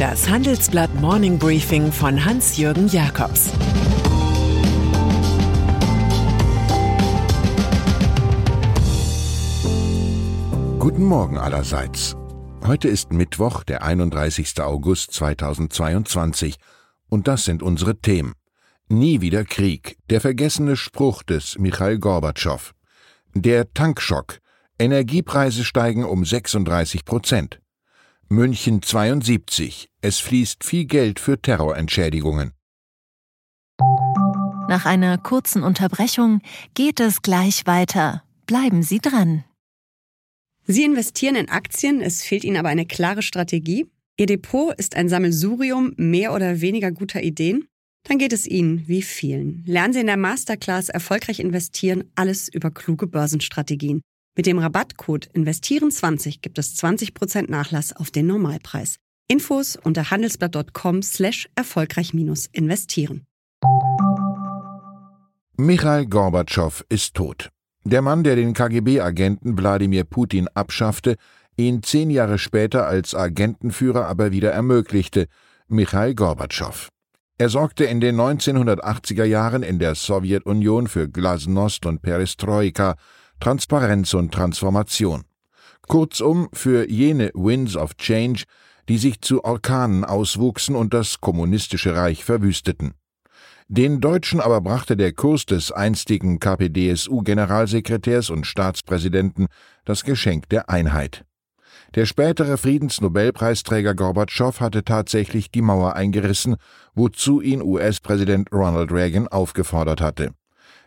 [0.00, 3.50] Das Handelsblatt Morning Briefing von Hans-Jürgen Jakobs
[10.78, 12.16] Guten Morgen allerseits.
[12.66, 14.62] Heute ist Mittwoch, der 31.
[14.62, 16.56] August 2022,
[17.10, 18.32] und das sind unsere Themen.
[18.88, 22.72] Nie wieder Krieg, der vergessene Spruch des Michail Gorbatschow.
[23.34, 24.38] Der Tankschock,
[24.78, 27.60] Energiepreise steigen um 36 Prozent.
[28.32, 29.88] München 72.
[30.02, 32.52] Es fließt viel Geld für Terrorentschädigungen.
[34.68, 36.40] Nach einer kurzen Unterbrechung
[36.74, 38.22] geht es gleich weiter.
[38.46, 39.42] Bleiben Sie dran.
[40.64, 43.90] Sie investieren in Aktien, es fehlt Ihnen aber eine klare Strategie.
[44.16, 47.66] Ihr Depot ist ein Sammelsurium mehr oder weniger guter Ideen.
[48.04, 49.64] Dann geht es Ihnen wie vielen.
[49.66, 54.02] Lernen Sie in der Masterclass erfolgreich investieren, alles über kluge Börsenstrategien.
[54.36, 58.96] Mit dem Rabattcode Investieren20 gibt es 20% Nachlass auf den Normalpreis.
[59.28, 62.12] Infos unter handelsblatt.com slash erfolgreich
[62.52, 63.26] investieren.
[65.56, 67.50] Michail Gorbatschow ist tot.
[67.84, 71.16] Der Mann, der den KGB-Agenten Wladimir Putin abschaffte,
[71.56, 75.26] ihn zehn Jahre später als Agentenführer aber wieder ermöglichte,
[75.68, 76.88] Michail Gorbatschow.
[77.36, 82.96] Er sorgte in den 1980er Jahren in der Sowjetunion für Glasnost und Perestroika,
[83.40, 85.24] Transparenz und Transformation.
[85.88, 88.44] Kurzum für jene Winds of Change,
[88.88, 92.92] die sich zu Orkanen auswuchsen und das kommunistische Reich verwüsteten.
[93.68, 99.46] Den Deutschen aber brachte der Kurs des einstigen KPDSU-Generalsekretärs und Staatspräsidenten
[99.84, 101.24] das Geschenk der Einheit.
[101.94, 106.56] Der spätere Friedensnobelpreisträger Gorbatschow hatte tatsächlich die Mauer eingerissen,
[106.94, 110.32] wozu ihn US-Präsident Ronald Reagan aufgefordert hatte.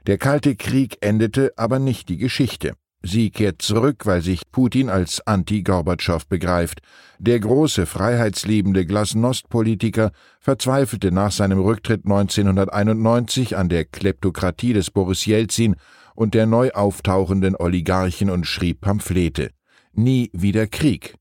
[0.05, 2.73] Der Kalte Krieg endete aber nicht die Geschichte.
[3.05, 6.81] Sie kehrt zurück, weil sich Putin als Anti-Gorbatschow begreift.
[7.19, 15.75] Der große, freiheitsliebende Glasnost-Politiker verzweifelte nach seinem Rücktritt 1991 an der Kleptokratie des Boris Jelzin
[16.15, 19.51] und der neu auftauchenden Oligarchen und schrieb Pamphlete.
[19.93, 21.15] Nie wieder Krieg.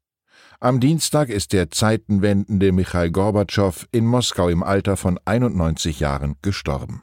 [0.60, 7.02] Am Dienstag ist der zeitenwendende Michail Gorbatschow in Moskau im Alter von 91 Jahren gestorben.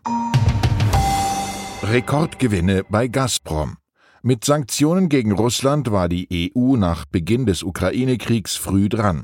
[1.81, 3.77] Rekordgewinne bei Gazprom.
[4.21, 9.23] Mit Sanktionen gegen Russland war die EU nach Beginn des Ukraine-Kriegs früh dran.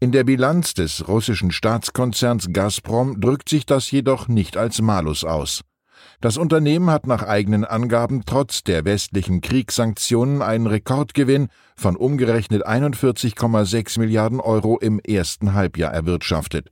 [0.00, 5.60] In der Bilanz des russischen Staatskonzerns Gazprom drückt sich das jedoch nicht als Malus aus.
[6.22, 13.98] Das Unternehmen hat nach eigenen Angaben trotz der westlichen Kriegssanktionen einen Rekordgewinn von umgerechnet 41,6
[14.00, 16.70] Milliarden Euro im ersten Halbjahr erwirtschaftet.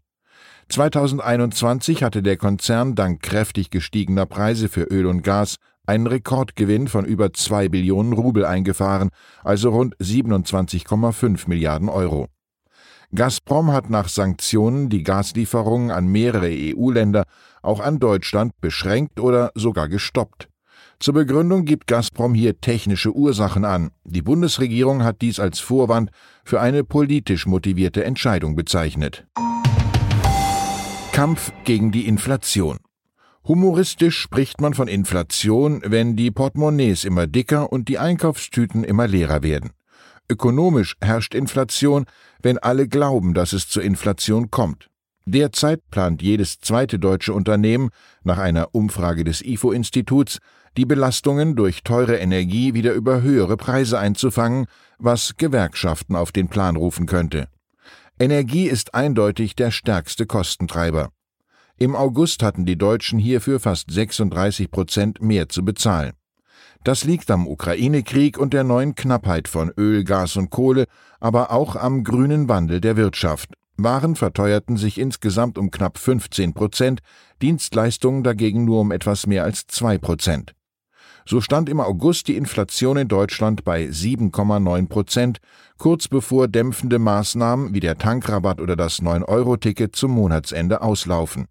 [0.71, 7.05] 2021 hatte der Konzern dank kräftig gestiegener Preise für Öl und Gas einen Rekordgewinn von
[7.05, 9.11] über 2 Billionen Rubel eingefahren,
[9.43, 12.29] also rund 27,5 Milliarden Euro.
[13.13, 17.25] Gazprom hat nach Sanktionen die Gaslieferungen an mehrere EU-Länder,
[17.63, 20.49] auch an Deutschland, beschränkt oder sogar gestoppt.
[21.01, 23.91] Zur Begründung gibt Gazprom hier technische Ursachen an.
[24.05, 26.11] Die Bundesregierung hat dies als Vorwand
[26.45, 29.27] für eine politisch motivierte Entscheidung bezeichnet.
[31.13, 32.79] Kampf gegen die Inflation.
[33.47, 39.43] Humoristisch spricht man von Inflation, wenn die Portemonnaies immer dicker und die Einkaufstüten immer leerer
[39.43, 39.71] werden.
[40.31, 42.07] Ökonomisch herrscht Inflation,
[42.43, 44.89] wenn alle glauben, dass es zur Inflation kommt.
[45.27, 47.91] Derzeit plant jedes zweite deutsche Unternehmen
[48.23, 50.39] nach einer Umfrage des IFO-Instituts,
[50.77, 54.67] die Belastungen durch teure Energie wieder über höhere Preise einzufangen,
[54.99, 57.49] was Gewerkschaften auf den Plan rufen könnte.
[58.21, 61.09] Energie ist eindeutig der stärkste Kostentreiber.
[61.79, 66.13] Im August hatten die Deutschen hierfür fast 36 Prozent mehr zu bezahlen.
[66.85, 70.85] Das liegt am Ukraine-Krieg und der neuen Knappheit von Öl, Gas und Kohle,
[71.19, 73.55] aber auch am grünen Wandel der Wirtschaft.
[73.79, 77.01] Waren verteuerten sich insgesamt um knapp 15 Prozent,
[77.41, 80.53] Dienstleistungen dagegen nur um etwas mehr als zwei Prozent.
[81.31, 85.39] So stand im August die Inflation in Deutschland bei 7,9 Prozent,
[85.79, 91.47] kurz bevor dämpfende Maßnahmen wie der Tankrabatt oder das 9-Euro-Ticket zum Monatsende auslaufen.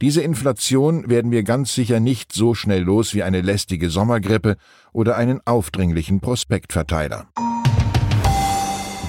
[0.00, 4.56] Diese Inflation werden wir ganz sicher nicht so schnell los wie eine lästige Sommergrippe
[4.92, 7.28] oder einen aufdringlichen Prospektverteiler.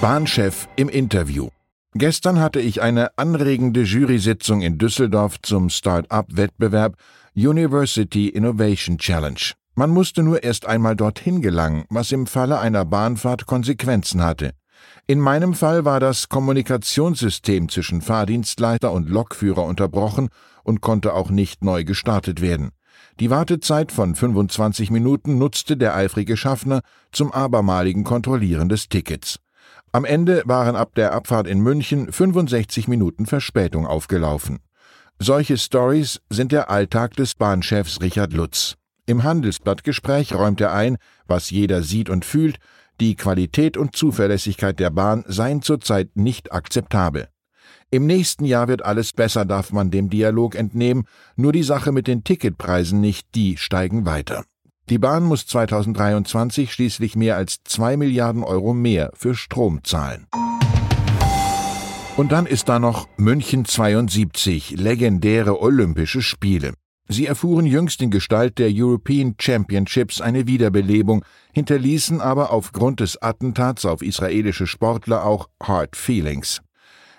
[0.00, 1.48] Bahnchef im Interview.
[1.94, 6.94] Gestern hatte ich eine anregende Jury-Sitzung in Düsseldorf zum Start-up-Wettbewerb
[7.34, 9.56] University Innovation Challenge.
[9.78, 14.52] Man musste nur erst einmal dorthin gelangen, was im Falle einer Bahnfahrt Konsequenzen hatte.
[15.06, 20.30] In meinem Fall war das Kommunikationssystem zwischen Fahrdienstleiter und Lokführer unterbrochen
[20.64, 22.70] und konnte auch nicht neu gestartet werden.
[23.20, 26.80] Die Wartezeit von 25 Minuten nutzte der eifrige Schaffner
[27.12, 29.40] zum abermaligen Kontrollieren des Tickets.
[29.92, 34.60] Am Ende waren ab der Abfahrt in München 65 Minuten Verspätung aufgelaufen.
[35.18, 38.76] Solche Stories sind der Alltag des Bahnchefs Richard Lutz.
[39.06, 40.98] Im Handelsblattgespräch räumt er ein,
[41.28, 42.58] was jeder sieht und fühlt,
[43.00, 47.28] die Qualität und Zuverlässigkeit der Bahn seien zurzeit nicht akzeptabel.
[47.90, 51.04] Im nächsten Jahr wird alles besser, darf man dem Dialog entnehmen,
[51.36, 54.44] nur die Sache mit den Ticketpreisen nicht, die steigen weiter.
[54.88, 60.26] Die Bahn muss 2023 schließlich mehr als zwei Milliarden Euro mehr für Strom zahlen.
[62.16, 66.72] Und dann ist da noch München 72, legendäre Olympische Spiele.
[67.08, 73.84] Sie erfuhren jüngst in Gestalt der European Championships eine Wiederbelebung, hinterließen aber aufgrund des Attentats
[73.84, 76.62] auf israelische Sportler auch Hard Feelings.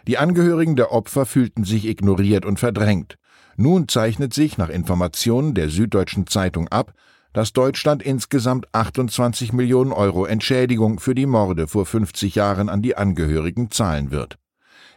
[0.07, 3.15] Die Angehörigen der Opfer fühlten sich ignoriert und verdrängt.
[3.55, 6.93] Nun zeichnet sich nach Informationen der Süddeutschen Zeitung ab,
[7.33, 12.97] dass Deutschland insgesamt 28 Millionen Euro Entschädigung für die Morde vor 50 Jahren an die
[12.97, 14.37] Angehörigen zahlen wird.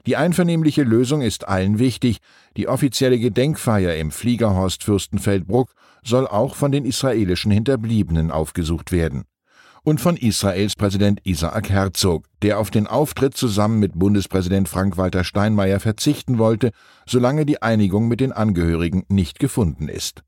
[0.07, 2.19] Die einvernehmliche Lösung ist allen wichtig.
[2.57, 9.25] Die offizielle Gedenkfeier im Fliegerhorst Fürstenfeldbruck soll auch von den israelischen Hinterbliebenen aufgesucht werden.
[9.83, 15.81] Und von Israels Präsident Isaac Herzog, der auf den Auftritt zusammen mit Bundespräsident Frank-Walter Steinmeier
[15.81, 16.71] verzichten wollte,
[17.07, 20.23] solange die Einigung mit den Angehörigen nicht gefunden ist.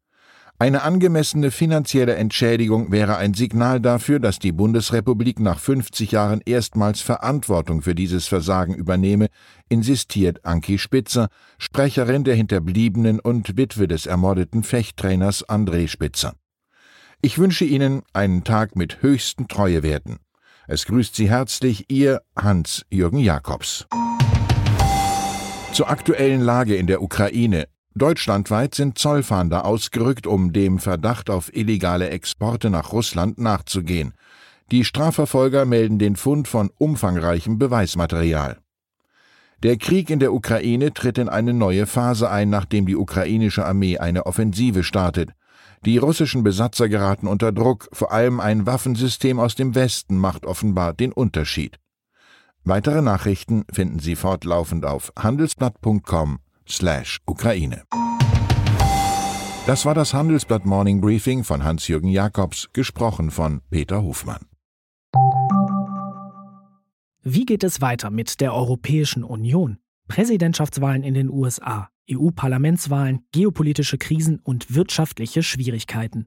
[0.62, 7.00] Eine angemessene finanzielle Entschädigung wäre ein Signal dafür, dass die Bundesrepublik nach 50 Jahren erstmals
[7.00, 9.26] Verantwortung für dieses Versagen übernehme,
[9.68, 16.34] insistiert Anki Spitzer, Sprecherin der Hinterbliebenen und Witwe des ermordeten Fechttrainers André Spitzer.
[17.22, 20.18] Ich wünsche Ihnen einen Tag mit höchsten Treuewerten.
[20.68, 23.88] Es grüßt Sie herzlich Ihr Hans-Jürgen Jakobs.
[25.72, 32.08] Zur aktuellen Lage in der Ukraine Deutschlandweit sind Zollfahnder ausgerückt, um dem Verdacht auf illegale
[32.08, 34.14] Exporte nach Russland nachzugehen.
[34.70, 38.58] Die Strafverfolger melden den Fund von umfangreichem Beweismaterial.
[39.62, 43.98] Der Krieg in der Ukraine tritt in eine neue Phase ein, nachdem die ukrainische Armee
[43.98, 45.30] eine Offensive startet.
[45.84, 50.94] Die russischen Besatzer geraten unter Druck, vor allem ein Waffensystem aus dem Westen macht offenbar
[50.94, 51.78] den Unterschied.
[52.64, 56.38] Weitere Nachrichten finden Sie fortlaufend auf handelsblatt.com
[56.68, 57.82] slash Ukraine.
[59.66, 64.46] Das war das Handelsblatt Morning Briefing von Hans-Jürgen Jakobs, gesprochen von Peter Hofmann.
[67.22, 69.78] Wie geht es weiter mit der Europäischen Union?
[70.08, 76.26] Präsidentschaftswahlen in den USA, EU-Parlamentswahlen, geopolitische Krisen und wirtschaftliche Schwierigkeiten.